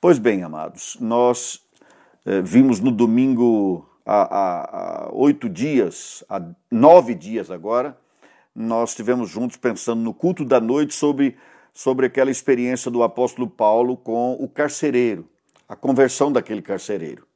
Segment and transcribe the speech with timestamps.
[0.00, 1.60] Pois bem, amados, nós
[2.24, 6.40] eh, vimos no domingo há, há, há oito dias, há
[6.70, 7.98] nove dias agora,
[8.54, 11.36] nós estivemos juntos pensando no culto da noite sobre,
[11.74, 15.28] sobre aquela experiência do apóstolo Paulo com o carcereiro,
[15.68, 17.26] a conversão daquele carcereiro.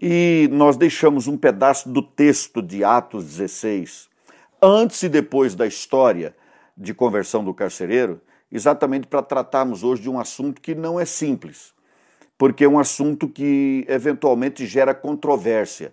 [0.00, 4.08] E nós deixamos um pedaço do texto de Atos 16,
[4.62, 6.36] antes e depois da história
[6.76, 8.20] de conversão do carcereiro,
[8.52, 11.74] exatamente para tratarmos hoje de um assunto que não é simples,
[12.40, 15.92] porque é um assunto que eventualmente gera controvérsia,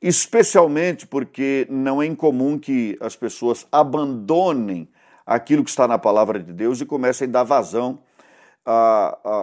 [0.00, 4.88] especialmente porque não é incomum que as pessoas abandonem
[5.26, 7.98] aquilo que está na palavra de Deus e comecem a dar vazão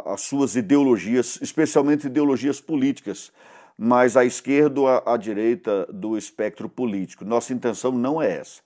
[0.05, 3.29] às suas ideologias, especialmente ideologias políticas,
[3.77, 7.25] mas à esquerda ou à, direita do espectro político.
[7.25, 8.61] Nossa intenção não é essa.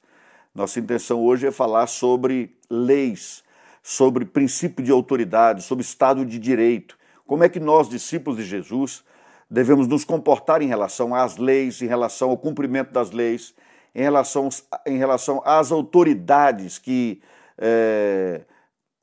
[0.54, 3.43] Nossa intenção hoje é falar sobre leis,
[3.82, 7.01] sobre princípio de autoridade, sobre Estado de Direito.
[7.31, 9.05] Como é que nós, discípulos de Jesus,
[9.49, 13.54] devemos nos comportar em relação às leis, em relação ao cumprimento das leis,
[13.96, 14.49] em relação,
[14.85, 17.21] em relação às autoridades que,
[17.57, 18.41] é,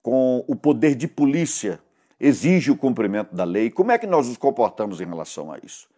[0.03, 1.81] com o poder de polícia,
[2.21, 3.71] exige o cumprimento da lei.
[3.71, 5.89] Como é que nós nos comportamos em relação a isso?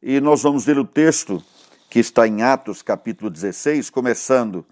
[0.00, 1.42] E nós vamos ver o texto
[1.90, 4.64] que está em Atos, capítulo 16, começando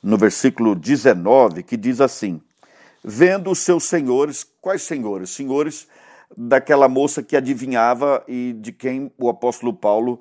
[0.00, 2.40] no versículo 19, que diz assim:
[3.02, 5.30] Vendo os seus senhores, quais senhores?
[5.30, 5.88] Senhores
[6.36, 10.20] daquela moça que adivinhava e de quem o apóstolo Paulo,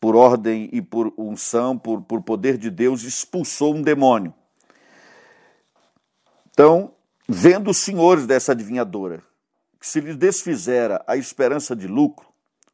[0.00, 4.32] por ordem e por unção, por, por poder de Deus, expulsou um demônio.
[6.50, 6.92] Então,
[7.28, 9.22] vendo os senhores dessa adivinhadora,
[9.80, 12.26] que se lhes desfizera a esperança de lucro,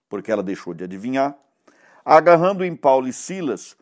[0.08, 1.36] porque ela deixou de adivinhar,
[2.04, 3.76] agarrando em Paulo e Silas,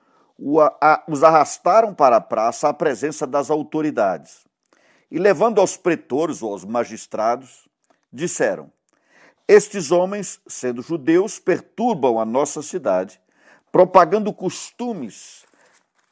[1.07, 4.47] os arrastaram para a praça à presença das autoridades.
[5.11, 7.69] E levando aos pretores ou aos magistrados,
[8.13, 8.71] disseram:
[9.53, 13.21] Estes homens, sendo judeus, perturbam a nossa cidade,
[13.73, 15.45] propagando costumes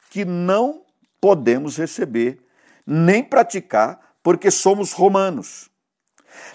[0.09, 0.83] que não
[1.21, 2.45] podemos receber
[2.85, 5.69] nem praticar, porque somos romanos.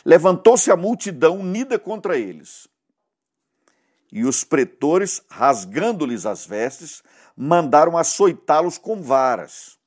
[0.04, 2.68] Levantou-se a multidão unida contra eles.
[4.12, 7.02] E os pretores, rasgando-lhes as vestes,
[7.34, 9.78] mandaram açoitá-los com varas.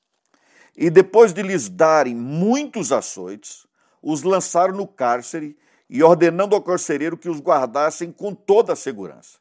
[0.75, 3.67] E depois de lhes darem muitos açoites,
[4.01, 5.55] os lançaram no cárcere
[5.89, 9.37] e ordenando ao carcereiro que os guardassem com toda a segurança.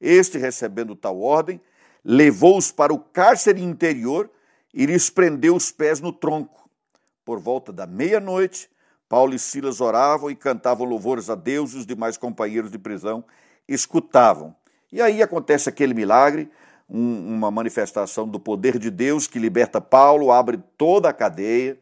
[0.00, 1.60] Este, recebendo tal ordem,
[2.04, 4.30] levou-os para o cárcere interior
[4.72, 6.68] e lhes prendeu os pés no tronco.
[7.24, 8.70] Por volta da meia-noite,
[9.08, 13.24] Paulo e Silas oravam e cantavam louvores a Deus e os demais companheiros de prisão
[13.68, 14.54] escutavam.
[14.92, 16.50] E aí acontece aquele milagre,
[16.88, 21.78] um, uma manifestação do poder de Deus que liberta Paulo, abre toda a cadeia,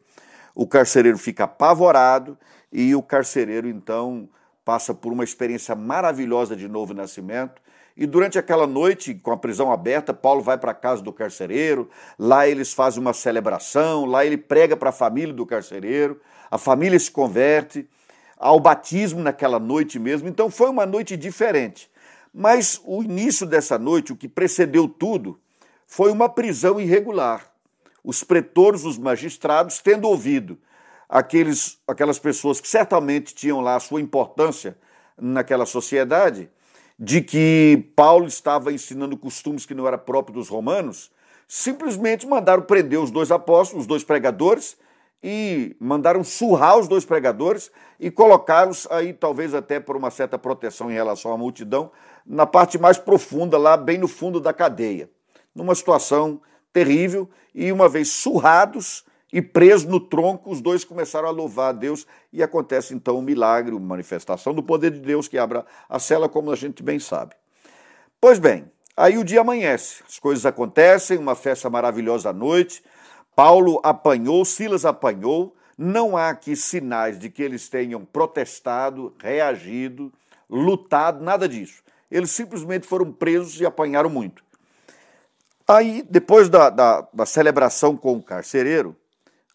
[0.55, 2.37] o carcereiro fica apavorado
[2.73, 4.29] e o carcereiro então
[4.65, 7.63] passa por uma experiência maravilhosa de novo nascimento.
[7.97, 11.91] E durante aquela noite, com a prisão aberta, Paulo vai para a casa do carcereiro,
[12.19, 16.21] lá eles fazem uma celebração, lá ele prega para a família do carcereiro,
[16.51, 17.89] a família se converte,
[18.39, 20.29] ao batismo naquela noite mesmo.
[20.29, 21.91] Então foi uma noite diferente.
[22.33, 25.41] Mas o início dessa noite, o que precedeu tudo,
[25.87, 27.51] foi uma prisão irregular.
[28.05, 30.59] Os pretores, os magistrados, tendo ouvido
[31.09, 34.77] aqueles, aquelas pessoas que certamente tinham lá a sua importância
[35.17, 36.51] naquela sociedade,
[36.99, 41.11] de que Paulo estava ensinando costumes que não era próprio dos romanos,
[41.47, 44.77] simplesmente mandaram prender os dois apóstolos, os dois pregadores,
[45.23, 50.91] e mandaram surrar os dois pregadores e colocá-los aí, talvez até por uma certa proteção
[50.91, 51.91] em relação à multidão,
[52.25, 55.11] na parte mais profunda, lá bem no fundo da cadeia.
[55.55, 56.41] Numa situação
[56.73, 61.73] terrível, e uma vez surrados e presos no tronco, os dois começaram a louvar a
[61.73, 65.99] Deus, e acontece então um milagre, uma manifestação do poder de Deus que abra a
[65.99, 67.35] cela, como a gente bem sabe.
[68.21, 68.65] Pois bem,
[68.97, 72.83] aí o dia amanhece, as coisas acontecem, uma festa maravilhosa à noite
[73.39, 80.13] Paulo apanhou, Silas apanhou, não há aqui sinais de que eles tenham protestado, reagido,
[80.51, 81.81] lutado, nada disso.
[82.11, 84.43] Eles simplesmente foram presos e apanharam muito.
[85.69, 88.97] Aí, depois da, da, da celebração com o carcereiro,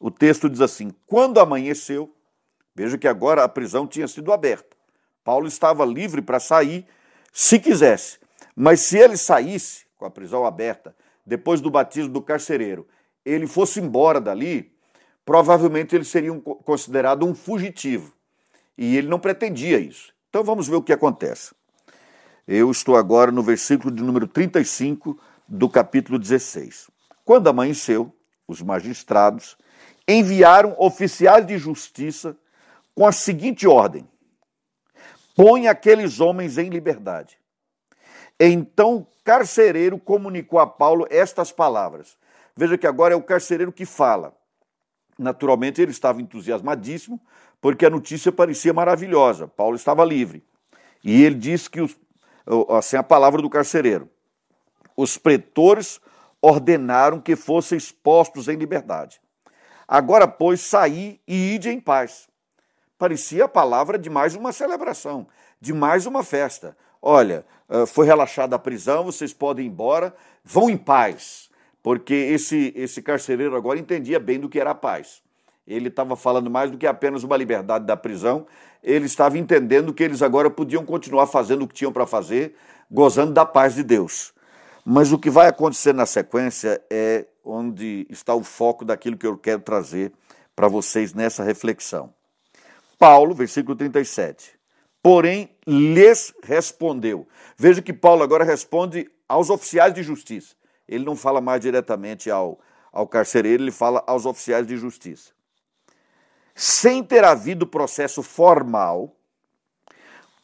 [0.03, 2.13] o texto diz assim: quando amanheceu,
[2.75, 4.75] veja que agora a prisão tinha sido aberta.
[5.23, 6.85] Paulo estava livre para sair
[7.31, 8.19] se quisesse.
[8.53, 10.93] Mas se ele saísse com a prisão aberta,
[11.25, 12.85] depois do batismo do carcereiro,
[13.23, 14.75] ele fosse embora dali,
[15.23, 18.13] provavelmente ele seria um, considerado um fugitivo.
[18.77, 20.13] E ele não pretendia isso.
[20.29, 21.55] Então vamos ver o que acontece.
[22.45, 25.17] Eu estou agora no versículo de número 35
[25.47, 26.91] do capítulo 16.
[27.23, 28.13] Quando amanheceu,
[28.45, 29.55] os magistrados
[30.07, 32.35] enviaram oficiais de justiça
[32.95, 34.07] com a seguinte ordem:
[35.35, 37.37] põe aqueles homens em liberdade.
[38.39, 42.17] Então o carcereiro comunicou a Paulo estas palavras.
[42.55, 44.35] Veja que agora é o carcereiro que fala.
[45.17, 47.19] Naturalmente ele estava entusiasmadíssimo,
[47.61, 49.47] porque a notícia parecia maravilhosa.
[49.47, 50.43] Paulo estava livre.
[51.03, 51.95] E ele disse que, os,
[52.69, 54.09] assim, a palavra do carcereiro:
[54.95, 55.99] os pretores
[56.41, 59.21] ordenaram que fossem expostos em liberdade.
[59.87, 62.27] Agora, pois, saí e ide em paz.
[62.97, 65.27] Parecia a palavra de mais uma celebração,
[65.59, 66.77] de mais uma festa.
[67.01, 71.49] Olha, eh, foi relaxada a prisão, vocês podem ir embora, vão em paz.
[71.81, 75.21] Porque esse, esse carcereiro agora entendia bem do que era a paz.
[75.67, 78.45] Ele estava falando mais do que apenas uma liberdade da prisão,
[78.81, 82.55] ele estava entendendo que eles agora podiam continuar fazendo o que tinham para fazer,
[82.89, 84.33] gozando da paz de Deus.
[84.85, 89.37] Mas o que vai acontecer na sequência é onde está o foco daquilo que eu
[89.37, 90.11] quero trazer
[90.55, 92.13] para vocês nessa reflexão.
[92.97, 94.57] Paulo, versículo 37.
[95.01, 97.27] Porém, lhes respondeu.
[97.57, 100.55] Veja que Paulo agora responde aos oficiais de justiça.
[100.87, 102.59] Ele não fala mais diretamente ao,
[102.91, 105.31] ao carcereiro, ele fala aos oficiais de justiça.
[106.55, 109.15] Sem ter havido processo formal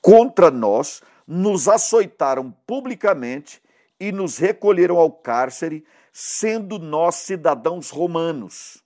[0.02, 3.62] contra nós, nos açoitaram publicamente
[4.00, 8.84] e nos recolheram ao cárcere, sendo nós cidadãos romanos.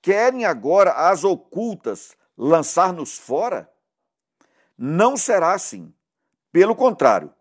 [0.00, 3.70] Querem agora as ocultas lançar-nos fora?
[4.76, 5.92] Não será assim.
[6.52, 7.32] Pelo contrário,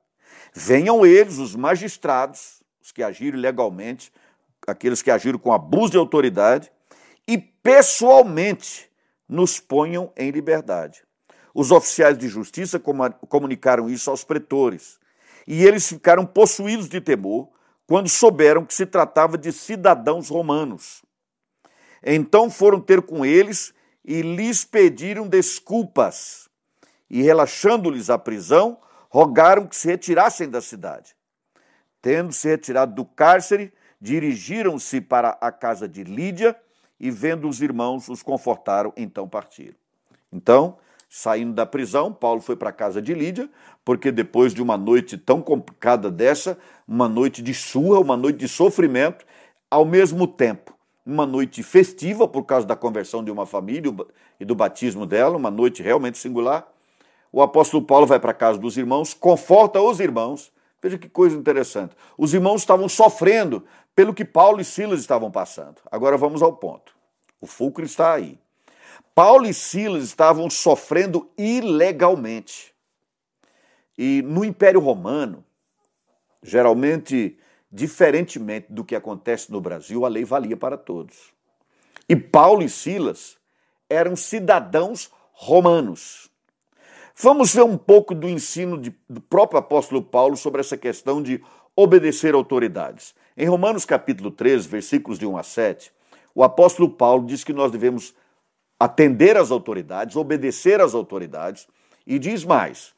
[0.53, 4.11] venham eles, os magistrados, os que agiram legalmente,
[4.65, 6.71] aqueles que agiram com abuso de autoridade,
[7.27, 8.89] e pessoalmente
[9.27, 11.03] nos ponham em liberdade.
[11.53, 14.99] Os oficiais de justiça comunicaram isso aos pretores
[15.47, 17.49] e eles ficaram possuídos de temor
[17.87, 21.01] quando souberam que se tratava de cidadãos romanos.
[22.03, 23.73] Então foram ter com eles
[24.03, 26.49] e lhes pediram desculpas.
[27.09, 28.77] E, relaxando-lhes a prisão,
[29.09, 31.15] rogaram que se retirassem da cidade.
[32.01, 36.55] Tendo se retirado do cárcere, dirigiram-se para a casa de Lídia
[36.99, 39.75] e, vendo os irmãos, os confortaram, então partiram.
[40.31, 40.77] Então,
[41.09, 43.49] Saindo da prisão, Paulo foi para a casa de Lídia,
[43.85, 46.57] porque depois de uma noite tão complicada dessa,
[46.87, 49.25] uma noite de surra, uma noite de sofrimento,
[49.71, 53.93] ao mesmo tempo, uma noite festiva por causa da conversão de uma família
[54.39, 56.67] e do batismo dela, uma noite realmente singular.
[57.31, 60.51] O apóstolo Paulo vai para a casa dos irmãos, conforta os irmãos.
[60.81, 61.95] Veja que coisa interessante.
[62.17, 63.63] Os irmãos estavam sofrendo
[63.95, 65.77] pelo que Paulo e Silas estavam passando.
[65.89, 66.93] Agora vamos ao ponto.
[67.39, 68.37] O fulcro está aí.
[69.13, 72.73] Paulo e Silas estavam sofrendo ilegalmente.
[73.97, 75.43] E no Império Romano,
[76.43, 77.37] geralmente,
[77.71, 81.33] diferentemente do que acontece no Brasil, a lei valia para todos.
[82.07, 83.37] E Paulo e Silas
[83.89, 86.29] eram cidadãos romanos.
[87.15, 91.43] Vamos ver um pouco do ensino de, do próprio apóstolo Paulo sobre essa questão de
[91.75, 93.15] obedecer autoridades.
[93.35, 95.91] Em Romanos capítulo 13, versículos de 1 a 7,
[96.35, 98.13] o apóstolo Paulo diz que nós devemos
[98.79, 101.67] atender às autoridades, obedecer às autoridades,
[102.05, 102.93] e diz mais: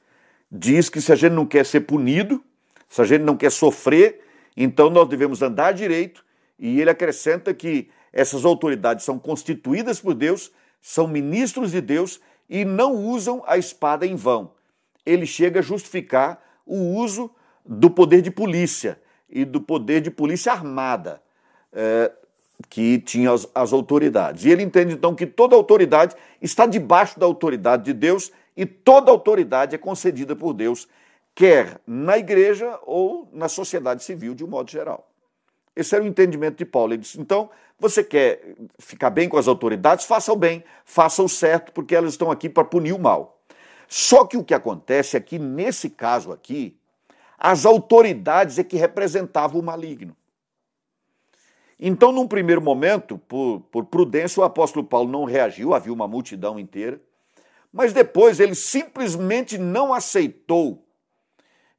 [0.52, 2.44] diz que se a gente não quer ser punido,
[2.88, 4.22] se a gente não quer sofrer,
[4.56, 6.26] então nós devemos andar direito,
[6.58, 12.66] e ele acrescenta que essas autoridades são constituídas por Deus, são ministros de Deus e
[12.66, 14.54] não usam a espada em vão.
[15.06, 17.32] Ele chega a justificar o uso
[17.66, 21.22] do poder de polícia e do poder de polícia armada.
[21.72, 22.12] É,
[22.68, 24.44] que tinha as, as, autoridades.
[24.44, 29.12] E ele entende então que toda autoridade está debaixo da autoridade de Deus e toda
[29.12, 30.88] autoridade é concedida por Deus,
[31.34, 35.08] quer na igreja ou na sociedade civil de um modo geral.
[35.76, 36.94] Esse era o entendimento de Paulo.
[36.94, 37.50] Ele disse: então,
[37.80, 40.06] você quer ficar bem com as autoridades?
[40.06, 43.40] Faça o bem, faça o certo, porque elas estão aqui para punir o mal.
[43.88, 46.78] Só que o que acontece é que, nesse caso aqui,
[47.38, 50.16] as autoridades é que representavam o maligno.
[51.80, 56.60] Então, num primeiro momento, por, por prudência, o apóstolo Paulo não reagiu, havia uma multidão
[56.60, 57.02] inteira,
[57.72, 60.86] mas depois ele simplesmente não aceitou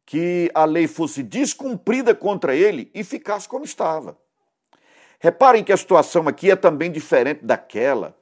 [0.07, 4.17] que a lei fosse descumprida contra ele e ficasse como estava.
[5.21, 8.17] Reparem que a situação aqui é também diferente daquela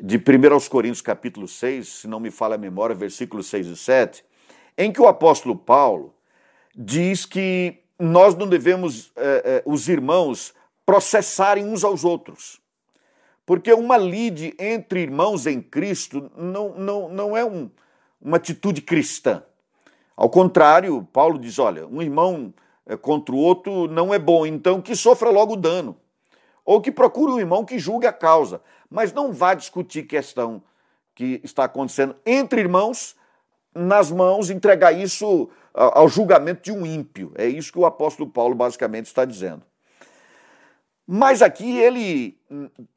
[0.00, 4.24] de 1 Coríntios capítulo 6, se não me falha a memória, versículos 6 e 7,
[4.78, 6.14] em que o apóstolo Paulo
[6.74, 10.54] diz que nós não devemos, eh, eh, os irmãos,
[10.88, 12.58] processarem uns aos outros.
[13.44, 17.68] Porque uma lide entre irmãos em Cristo não, não, não é um,
[18.18, 19.42] uma atitude cristã.
[20.16, 22.54] Ao contrário, Paulo diz: olha, um irmão
[22.86, 25.94] eh, contra o outro não é bom, então que sofra logo dano.
[26.64, 28.62] Ou que procure um irmão que julgue a causa.
[28.88, 30.62] Mas não vá discutir questão
[31.14, 33.14] que está acontecendo entre irmãos
[33.74, 37.30] nas mãos, entregar isso ao julgamento de um ímpio.
[37.34, 39.67] É isso que o apóstolo Paulo basicamente está dizendo.
[41.10, 42.38] Mas aqui ele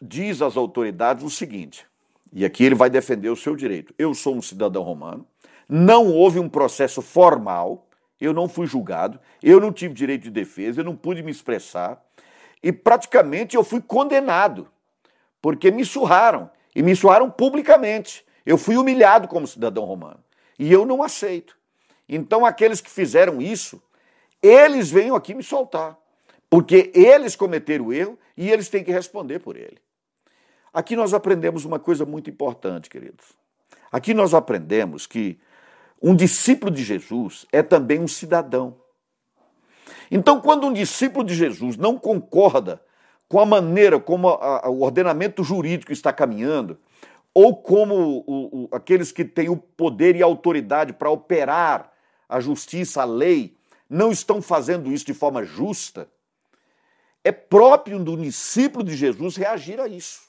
[0.02, 1.88] diz às autoridades o seguinte,
[2.34, 3.96] e aqui ele vai defender o seu direito.
[3.98, 5.26] Eu sou um cidadão romano,
[5.70, 7.88] não houve um processo formal,
[8.20, 12.04] eu não fui julgado, eu não tive direito de defesa, eu não pude me expressar,
[12.62, 14.68] e praticamente eu fui condenado,
[15.42, 18.26] porque me surraram, e me surraram publicamente.
[18.46, 20.20] Eu fui humilhado como cidadão romano,
[20.60, 21.58] e eu não aceito.
[22.10, 23.82] Então, aqueles que fizeram isso,
[24.44, 25.98] eles venham aqui me soltar,
[26.52, 29.78] porque eles cometeram o erro e eles têm que responder por ele.
[30.74, 33.28] Aqui nós aprendemos uma coisa muito importante, queridos.
[33.90, 35.40] Aqui nós aprendemos que
[36.02, 38.76] um discípulo de Jesus é também um cidadão.
[40.12, 42.84] Então, quando um discípulo de Jesus não concorda
[43.30, 46.78] com a maneira como a, a, o ordenamento jurídico está caminhando,
[47.34, 47.96] ou como
[48.28, 51.94] o, o, aqueles que têm o poder e a autoridade para operar
[52.28, 53.56] a justiça, a lei,
[53.90, 56.10] não estão fazendo isso de forma justa,
[57.24, 60.22] é próprio do discípulo de Jesus reagir a isso.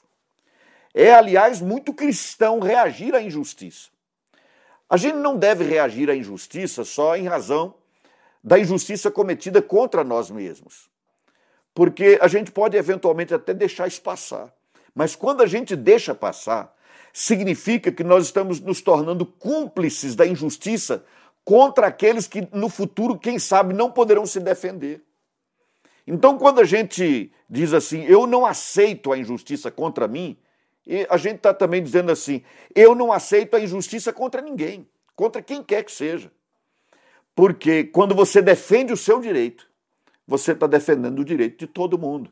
[0.93, 3.89] É, aliás, muito cristão reagir à injustiça.
[4.87, 7.73] A gente não deve reagir à injustiça só em razão
[8.43, 10.89] da injustiça cometida contra nós mesmos.
[11.73, 14.53] Porque a gente pode eventualmente até deixar isso passar.
[14.93, 16.75] Mas quando a gente deixa passar,
[17.11, 21.03] significa que nós estamos nos tornando cúmplices da injustiça
[21.43, 25.01] contra aqueles que no futuro, quem sabe, não poderão se defender.
[26.05, 30.37] Então, quando a gente diz assim, eu não aceito a injustiça contra mim,
[31.09, 32.43] a gente está também dizendo assim,
[32.75, 36.31] eu não aceito a injustiça contra ninguém, contra quem quer que seja.
[37.35, 39.67] Porque quando você defende o seu direito,
[40.27, 42.31] você está defendendo o direito de todo mundo.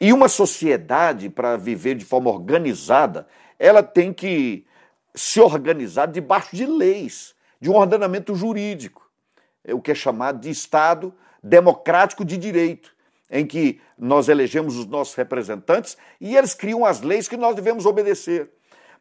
[0.00, 3.26] E uma sociedade, para viver de forma organizada,
[3.58, 4.66] ela tem que
[5.14, 9.08] se organizar debaixo de leis de um ordenamento jurídico,
[9.64, 12.94] é o que é chamado de Estado democrático de direito,
[13.30, 17.86] em que nós elegemos os nossos representantes e eles criam as leis que nós devemos
[17.86, 18.50] obedecer.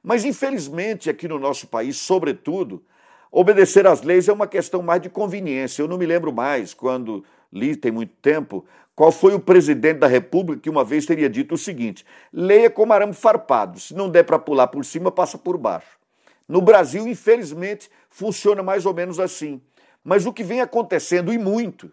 [0.02, 2.84] Mas, infelizmente, aqui no nosso país, sobretudo,
[3.32, 5.82] obedecer às leis é uma questão mais de conveniência.
[5.82, 10.08] Eu não me lembro mais, quando li, tem muito tempo, qual foi o presidente da
[10.08, 14.24] República que uma vez teria dito o seguinte: leia como arame farpado, se não der
[14.24, 16.00] para pular por cima, passa por baixo.
[16.48, 19.62] No Brasil, infelizmente, funciona mais ou menos assim.
[20.04, 21.92] Mas o que vem acontecendo, e muito,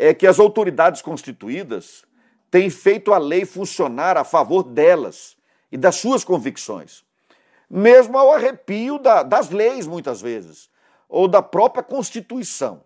[0.00, 2.06] é que as autoridades constituídas
[2.50, 5.36] têm feito a lei funcionar a favor delas
[5.70, 7.04] e das suas convicções,
[7.68, 10.70] mesmo ao arrepio da, das leis, muitas vezes,
[11.06, 12.82] ou da própria Constituição.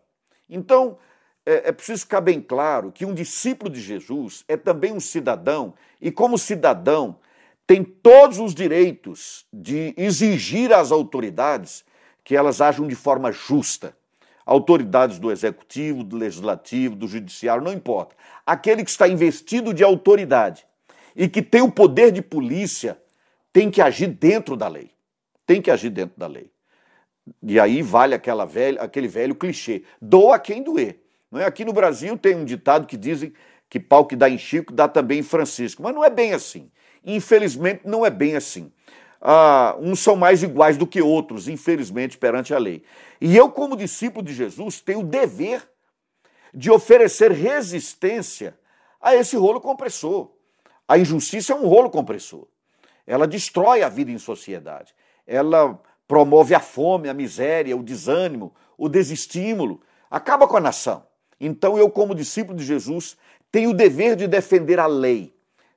[0.51, 0.99] Então,
[1.47, 5.73] é, é preciso ficar bem claro que um discípulo de Jesus é também um cidadão,
[6.01, 7.21] e como cidadão,
[7.65, 11.85] tem todos os direitos de exigir às autoridades
[12.25, 13.97] que elas ajam de forma justa.
[14.47, 18.15] Autoridades do executivo, do legislativo, do judiciário, não importa.
[18.45, 20.67] Aquele que está investido de autoridade
[21.17, 22.99] e que tem o poder de polícia
[23.53, 24.91] tem que agir dentro da lei.
[25.47, 26.51] Tem que agir dentro da lei.
[27.43, 31.01] E aí vale aquela velha, aquele velho clichê: doa quem doer.
[31.31, 31.47] Não é?
[31.47, 33.33] Aqui no Brasil tem um ditado que dizem
[33.69, 36.71] que pau que dá em Chico dá também em Francisco, mas não é bem assim.
[37.05, 38.73] Infelizmente, não é bem assim.
[39.27, 42.83] Ah, uns são mais iguais do que outros, infelizmente, perante a lei.
[43.21, 45.67] E eu, como discípulo de Jesus, tenho o dever
[46.53, 48.57] de oferecer resistência
[49.01, 50.31] a esse rolo compressor.
[50.87, 52.47] A injustiça é um rolo compressor.
[53.07, 54.95] Ela destrói a vida em sociedade.
[55.27, 61.07] Ela promove a fome, a miséria, o desânimo, o desestímulo, acaba com a nação.
[61.41, 63.17] Então, eu, como discípulo de Jesus,
[63.51, 65.35] tenho o dever de defender a lei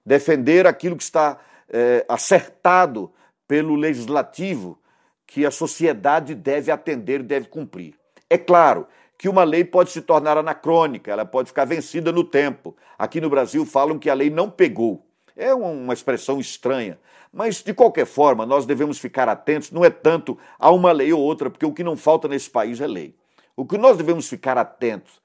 [0.07, 1.37] defender aquilo que está
[1.69, 3.11] é, acertado
[3.47, 4.79] pelo legislativo,
[5.25, 7.95] que a sociedade deve atender deve cumprir.
[8.29, 8.87] É claro
[9.17, 12.75] que uma lei pode se tornar anacrônica, ela pode ficar vencida no tempo.
[12.97, 15.05] Aqui no Brasil falam que a lei não pegou.
[15.35, 16.99] É uma expressão estranha.
[17.31, 21.21] Mas, de qualquer forma, nós devemos ficar atentos, não é tanto a uma lei ou
[21.21, 23.15] outra, porque o que não falta nesse país é lei.
[23.55, 25.21] O que nós devemos ficar atentos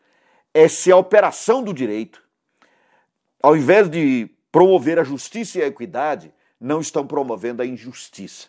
[0.53, 2.23] é se a operação do direito,
[3.43, 8.47] ao invés de promover a justiça e a equidade, não estão promovendo a injustiça.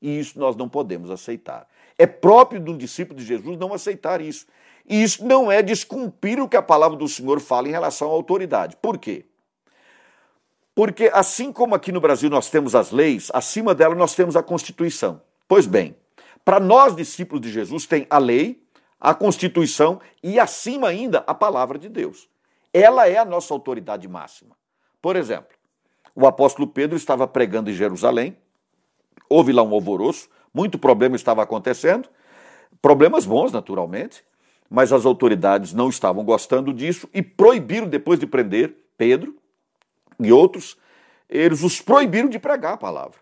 [0.00, 1.66] E isso nós não podemos aceitar.
[1.98, 4.46] É próprio de um discípulo de Jesus não aceitar isso.
[4.86, 8.12] E isso não é descumprir o que a palavra do Senhor fala em relação à
[8.12, 8.76] autoridade.
[8.76, 9.24] Por quê?
[10.74, 14.42] Porque assim como aqui no Brasil nós temos as leis, acima dela nós temos a
[14.42, 15.22] Constituição.
[15.48, 15.96] Pois bem,
[16.44, 18.62] para nós discípulos de Jesus tem a lei,
[19.00, 22.28] a Constituição e acima ainda a palavra de Deus.
[22.72, 24.56] Ela é a nossa autoridade máxima.
[25.00, 25.56] Por exemplo,
[26.14, 28.36] o apóstolo Pedro estava pregando em Jerusalém,
[29.28, 32.08] houve lá um alvoroço, muito problema estava acontecendo,
[32.84, 34.22] Problemas bons, naturalmente,
[34.68, 39.34] mas as autoridades não estavam gostando disso e proibiram, depois de prender Pedro
[40.20, 40.76] e outros,
[41.26, 43.18] eles os proibiram de pregar a palavra.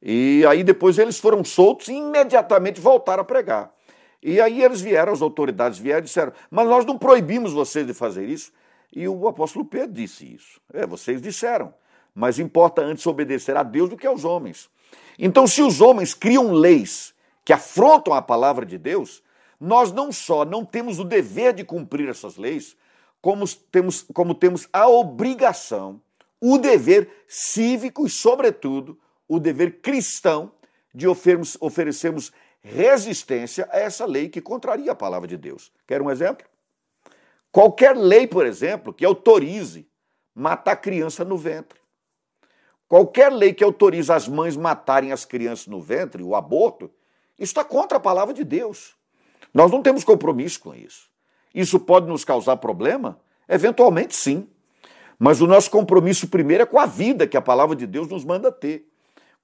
[0.00, 3.74] E aí depois eles foram soltos e imediatamente voltaram a pregar.
[4.22, 7.92] E aí eles vieram, as autoridades vieram e disseram: Mas nós não proibimos vocês de
[7.92, 8.52] fazer isso.
[8.94, 10.60] E o apóstolo Pedro disse isso.
[10.72, 11.74] É, vocês disseram.
[12.16, 14.70] Mas importa antes obedecer a Deus do que aos homens.
[15.18, 19.22] Então, se os homens criam leis que afrontam a palavra de Deus,
[19.60, 22.74] nós não só não temos o dever de cumprir essas leis,
[23.20, 26.00] como temos, como temos a obrigação,
[26.40, 30.52] o dever cívico e, sobretudo, o dever cristão
[30.94, 32.32] de oferecermos, oferecermos
[32.62, 35.70] resistência a essa lei que contraria a palavra de Deus.
[35.86, 36.46] Quer um exemplo?
[37.52, 39.86] Qualquer lei, por exemplo, que autorize
[40.34, 41.78] matar criança no ventre.
[42.88, 46.90] Qualquer lei que autorize as mães matarem as crianças no ventre, o aborto,
[47.38, 48.94] isso está contra a palavra de Deus.
[49.52, 51.08] Nós não temos compromisso com isso.
[51.54, 53.18] Isso pode nos causar problema?
[53.48, 54.48] Eventualmente, sim.
[55.18, 58.24] Mas o nosso compromisso primeiro é com a vida que a palavra de Deus nos
[58.24, 58.86] manda ter.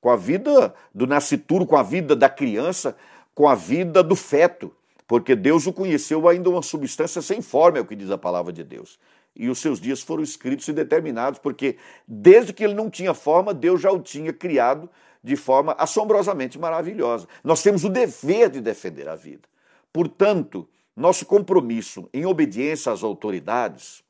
[0.00, 2.96] Com a vida do nascituro, com a vida da criança,
[3.34, 4.74] com a vida do feto.
[5.06, 8.52] Porque Deus o conheceu ainda uma substância sem forma, é o que diz a palavra
[8.52, 8.98] de Deus.
[9.34, 13.54] E os seus dias foram escritos e determinados, porque desde que ele não tinha forma,
[13.54, 14.88] Deus já o tinha criado
[15.24, 17.26] de forma assombrosamente maravilhosa.
[17.42, 19.48] Nós temos o dever de defender a vida.
[19.92, 24.02] Portanto, nosso compromisso em obediência às autoridades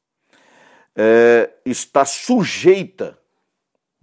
[0.96, 3.18] é, está sujeita,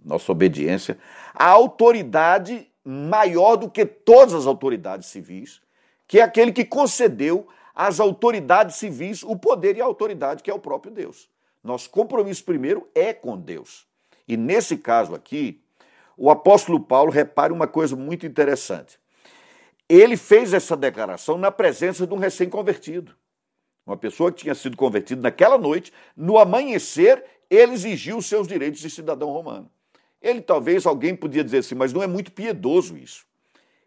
[0.04, 0.98] nossa obediência,
[1.34, 5.62] à autoridade maior do que todas as autoridades civis,
[6.08, 7.48] que é aquele que concedeu
[7.80, 11.30] às autoridades civis o poder e a autoridade que é o próprio Deus.
[11.64, 13.88] Nosso compromisso primeiro é com Deus.
[14.28, 15.62] E nesse caso aqui,
[16.18, 19.00] o apóstolo Paulo repare uma coisa muito interessante.
[19.88, 23.16] Ele fez essa declaração na presença de um recém-convertido.
[23.88, 28.82] Uma pessoa que tinha sido convertida naquela noite, no amanhecer, ele exigiu os seus direitos
[28.82, 29.72] de cidadão romano.
[30.22, 33.26] Ele talvez alguém podia dizer assim, mas não é muito piedoso isso.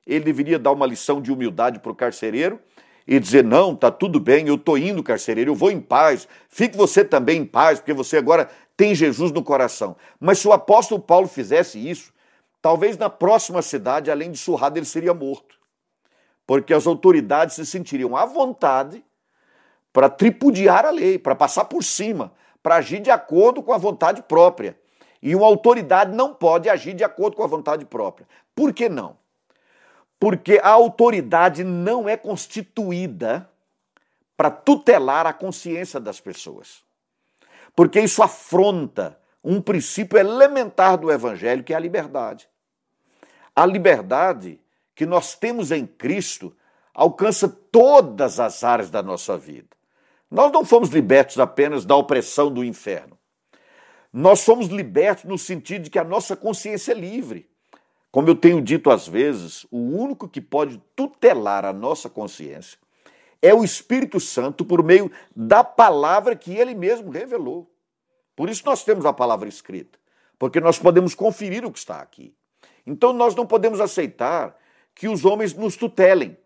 [0.07, 2.59] Ele deveria dar uma lição de humildade para o carcereiro
[3.07, 6.77] e dizer: não, tá tudo bem, eu estou indo, carcereiro, eu vou em paz, fique
[6.77, 9.97] você também em paz, porque você agora tem Jesus no coração.
[10.19, 12.13] Mas se o apóstolo Paulo fizesse isso,
[12.61, 15.57] talvez na próxima cidade, além de surrado, ele seria morto.
[16.47, 19.05] Porque as autoridades se sentiriam à vontade
[19.93, 24.23] para tripudiar a lei, para passar por cima, para agir de acordo com a vontade
[24.23, 24.77] própria.
[25.23, 28.27] E uma autoridade não pode agir de acordo com a vontade própria.
[28.55, 29.17] Por que não?
[30.23, 33.51] Porque a autoridade não é constituída
[34.37, 36.85] para tutelar a consciência das pessoas.
[37.75, 42.49] Porque isso afronta um princípio elementar do evangelho, que é a liberdade.
[43.53, 44.61] A liberdade
[44.95, 46.57] que nós temos em Cristo
[46.95, 49.77] alcança todas as áreas da nossa vida.
[50.31, 53.19] Nós não fomos libertos apenas da opressão do inferno.
[54.13, 57.51] Nós somos libertos no sentido de que a nossa consciência é livre.
[58.13, 62.79] Como eu tenho dito às vezes, o único que pode tutelar a nossa consciência
[63.41, 67.69] é o Espírito Santo por meio da palavra que ele mesmo revelou.
[68.37, 69.99] Por isso nós temos a palavra escrita,
[70.39, 72.35] porque nós podemos conferir o que está aqui.
[72.87, 74.57] Então nós não podemos aceitar
[74.95, 76.37] que os homens nos tutelem.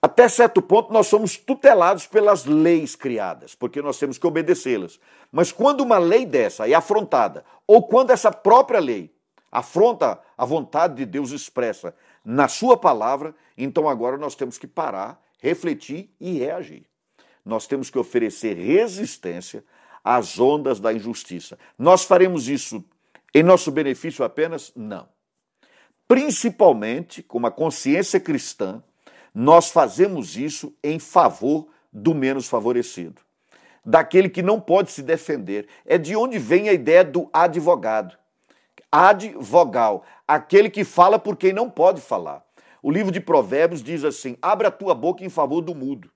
[0.00, 5.00] Até certo ponto, nós somos tutelados pelas leis criadas, porque nós temos que obedecê-las.
[5.32, 9.13] Mas quando uma lei dessa é afrontada, ou quando essa própria lei
[9.58, 15.22] afronta a vontade de Deus expressa na Sua palavra, então agora nós temos que parar,
[15.38, 16.84] refletir e reagir.
[17.44, 19.64] Nós temos que oferecer resistência
[20.02, 21.58] às ondas da injustiça.
[21.78, 22.84] Nós faremos isso
[23.34, 24.72] em nosso benefício apenas?
[24.74, 25.08] Não
[26.06, 28.82] principalmente com uma consciência cristã,
[29.34, 33.20] nós fazemos isso em favor do menos favorecido,
[33.84, 35.66] daquele que não pode se defender.
[35.84, 38.16] É de onde vem a ideia do advogado.
[38.96, 42.44] Advogal, aquele que fala por quem não pode falar.
[42.80, 46.08] O livro de Provérbios diz assim: abre a tua boca em favor do mudo.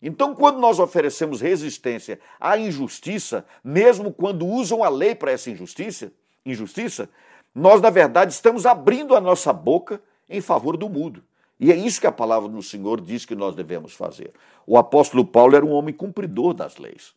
[0.00, 6.12] Então, quando nós oferecemos resistência à injustiça, mesmo quando usam a lei para essa injustiça,
[6.46, 7.10] injustiça,
[7.52, 10.00] nós, na verdade, estamos abrindo a nossa boca
[10.30, 11.20] em favor do mudo.
[11.58, 14.32] E é isso que a palavra do Senhor diz que nós devemos fazer.
[14.64, 17.12] O apóstolo Paulo era um homem cumpridor das leis,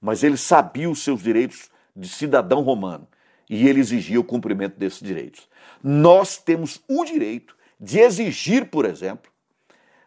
[0.00, 3.06] mas ele sabia os seus direitos de cidadão romano
[3.48, 5.48] e ele exigia o cumprimento desses direitos.
[5.82, 9.30] Nós temos o direito de exigir, por exemplo,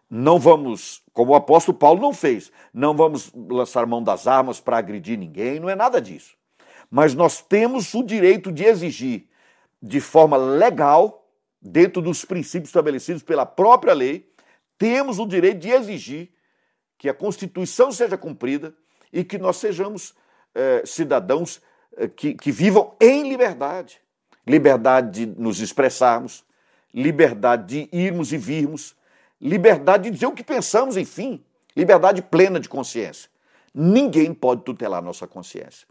[0.10, 4.78] não vamos, como o apóstolo Paulo não fez, não vamos lançar mão das armas para
[4.78, 6.36] agredir ninguém, não é nada disso.
[6.90, 9.28] Mas nós temos o direito de exigir
[9.82, 11.26] de forma legal,
[11.62, 14.30] dentro dos princípios estabelecidos pela própria lei,
[14.78, 16.32] temos o direito de exigir
[16.98, 18.76] que a Constituição seja cumprida
[19.12, 20.14] e que nós sejamos
[20.54, 21.62] eh, cidadãos
[22.16, 24.00] que, que vivam em liberdade.
[24.46, 26.44] Liberdade de nos expressarmos,
[26.94, 28.96] liberdade de irmos e virmos,
[29.40, 31.44] liberdade de dizer o que pensamos, enfim,
[31.76, 33.30] liberdade plena de consciência.
[33.74, 35.88] Ninguém pode tutelar nossa consciência.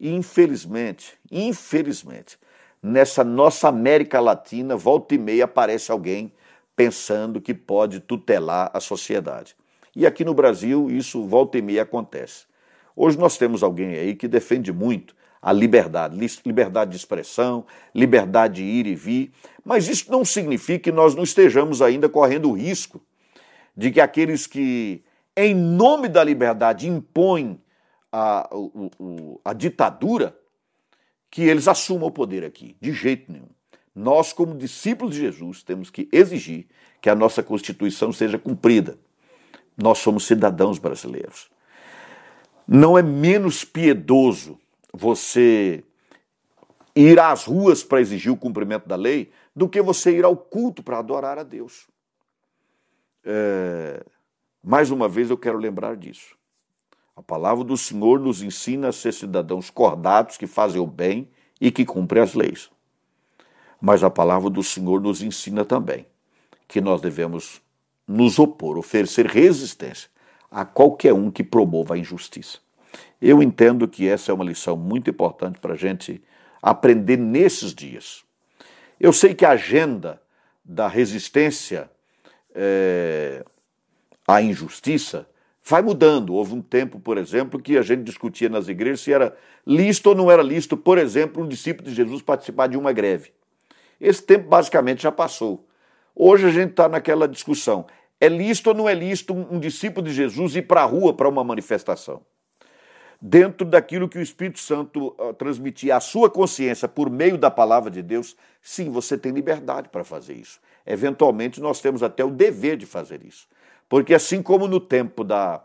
[0.00, 2.38] E infelizmente, infelizmente,
[2.82, 6.32] nessa nossa América Latina, volta e meia aparece alguém
[6.76, 9.56] pensando que pode tutelar a sociedade.
[9.94, 12.46] E aqui no Brasil isso volta e meia acontece.
[12.94, 18.62] Hoje nós temos alguém aí que defende muito a liberdade, liberdade de expressão, liberdade de
[18.62, 19.32] ir e vir,
[19.64, 23.00] mas isso não significa que nós não estejamos ainda correndo o risco
[23.76, 25.04] de que aqueles que,
[25.36, 27.60] em nome da liberdade, impõem
[28.10, 30.36] a, a, a ditadura,
[31.30, 33.48] que eles assumam o poder aqui, de jeito nenhum.
[33.94, 36.66] Nós, como discípulos de Jesus, temos que exigir
[37.00, 38.98] que a nossa Constituição seja cumprida.
[39.76, 41.48] Nós somos cidadãos brasileiros.
[42.66, 44.58] Não é menos piedoso
[44.92, 45.84] você
[46.94, 50.82] ir às ruas para exigir o cumprimento da lei do que você ir ao culto
[50.82, 51.86] para adorar a Deus.
[53.24, 54.04] É...
[54.62, 56.36] Mais uma vez eu quero lembrar disso.
[57.14, 61.28] A palavra do Senhor nos ensina a ser cidadãos cordados que fazem o bem
[61.60, 62.70] e que cumprem as leis.
[63.80, 66.06] Mas a palavra do Senhor nos ensina também
[66.66, 67.62] que nós devemos
[68.06, 70.10] nos opor, oferecer resistência
[70.50, 72.58] a qualquer um que promova a injustiça.
[73.20, 76.22] Eu entendo que essa é uma lição muito importante para a gente
[76.62, 78.24] aprender nesses dias.
[79.00, 80.20] Eu sei que a agenda
[80.64, 81.90] da resistência
[82.54, 83.44] é,
[84.26, 85.28] à injustiça
[85.64, 86.34] vai mudando.
[86.34, 90.14] Houve um tempo, por exemplo, que a gente discutia nas igrejas se era lícito ou
[90.14, 93.32] não era lícito, por exemplo, um discípulo de Jesus participar de uma greve.
[94.00, 95.66] Esse tempo basicamente já passou.
[96.14, 97.86] Hoje a gente está naquela discussão:
[98.20, 101.28] é lícito ou não é lícito um discípulo de Jesus ir para a rua para
[101.28, 102.22] uma manifestação?
[103.20, 108.00] Dentro daquilo que o Espírito Santo transmitia à sua consciência por meio da palavra de
[108.00, 110.60] Deus, sim, você tem liberdade para fazer isso.
[110.86, 113.48] Eventualmente, nós temos até o dever de fazer isso.
[113.88, 115.64] Porque assim como no tempo da,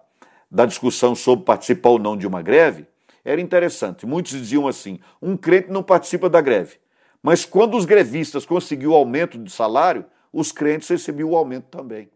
[0.50, 2.88] da discussão sobre participar ou não de uma greve,
[3.24, 4.06] era interessante.
[4.06, 6.78] Muitos diziam assim: um crente não participa da greve.
[7.22, 12.10] Mas quando os grevistas conseguiam o aumento de salário, os crentes recebiam o aumento também.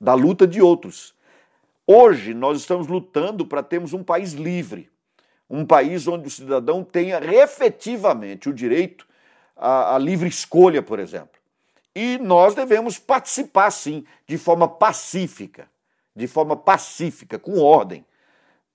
[0.00, 1.14] Da luta de outros.
[1.90, 4.90] Hoje nós estamos lutando para termos um país livre,
[5.48, 9.08] um país onde o cidadão tenha efetivamente o direito
[9.56, 11.40] à, à livre escolha, por exemplo.
[11.94, 15.66] E nós devemos participar, sim, de forma pacífica,
[16.14, 18.04] de forma pacífica, com ordem,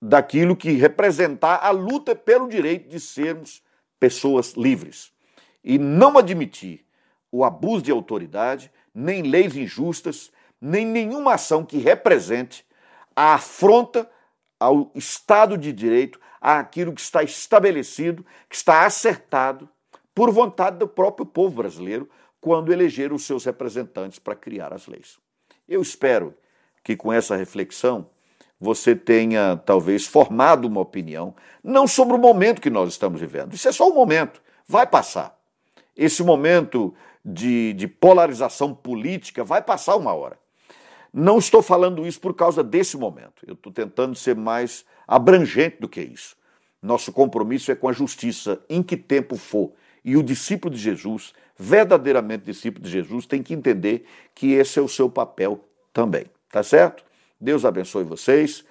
[0.02, 3.62] daquilo que representar a luta pelo direito de sermos
[4.00, 5.14] pessoas livres.
[5.64, 6.84] E não admitir
[7.32, 12.66] o abuso de autoridade, nem leis injustas, nem nenhuma ação que represente
[13.16, 14.10] a afronta
[14.60, 19.70] ao Estado de Direito, àquilo que está estabelecido, que está acertado
[20.14, 25.18] por vontade do próprio povo brasileiro, quando elegeram os seus representantes para criar as leis.
[25.68, 26.36] Eu espero
[26.84, 28.10] que com essa reflexão
[28.60, 33.54] você tenha talvez formado uma opinião, não sobre o momento que nós estamos vivendo.
[33.54, 35.38] Isso é só um momento, vai passar.
[35.96, 40.38] Esse momento de, de polarização política vai passar uma hora.
[41.14, 43.44] Não estou falando isso por causa desse momento.
[43.46, 46.36] Eu estou tentando ser mais abrangente do que isso.
[46.82, 49.72] Nosso compromisso é com a justiça, em que tempo for.
[50.04, 54.82] E o discípulo de Jesus verdadeiramente discípulo de Jesus tem que entender que esse é
[54.82, 56.26] o seu papel também.
[56.52, 57.04] Tá certo?
[57.40, 58.66] Deus abençoe vocês.